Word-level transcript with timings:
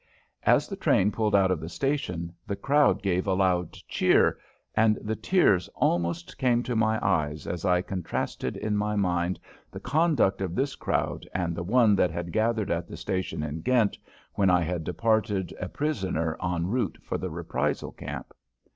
As 0.47 0.67
the 0.67 0.75
train 0.75 1.11
pulled 1.11 1.35
out 1.35 1.51
of 1.51 1.59
the 1.59 1.69
station 1.69 2.33
the 2.47 2.55
crowd 2.55 3.03
gave 3.03 3.27
a 3.27 3.35
loud 3.35 3.73
cheer, 3.87 4.39
and 4.73 4.95
the 4.99 5.15
tears 5.15 5.69
almost 5.75 6.39
came 6.39 6.63
to 6.63 6.75
my 6.75 6.97
eyes 7.05 7.45
as 7.45 7.65
I 7.65 7.83
contrasted 7.83 8.57
in 8.57 8.75
my 8.75 8.95
mind 8.95 9.39
the 9.69 9.79
conduct 9.79 10.41
of 10.41 10.55
this 10.55 10.73
crowd 10.75 11.29
and 11.35 11.53
the 11.55 11.61
one 11.61 11.95
that 11.97 12.09
had 12.09 12.31
gathered 12.33 12.71
at 12.71 12.87
the 12.87 12.97
station 12.97 13.43
in 13.43 13.61
Ghent 13.61 13.95
when 14.33 14.49
I 14.49 14.63
had 14.63 14.83
departed 14.83 15.53
a 15.61 15.69
prisoner 15.69 16.35
en 16.43 16.65
route 16.65 16.97
for 17.03 17.19
the 17.19 17.29
reprisal 17.29 17.91
camp. 17.91 18.33